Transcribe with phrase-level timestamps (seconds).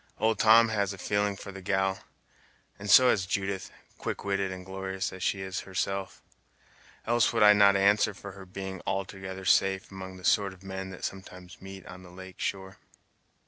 [0.17, 1.99] Old Tom has a feeling for the gal,
[2.79, 3.69] and so has Judith,
[3.99, 6.23] quick witted and glorious as she is herself;
[7.05, 10.89] else would I not answer for her being altogether safe among the sort of men
[10.89, 12.77] that sometimes meet on the lake shore."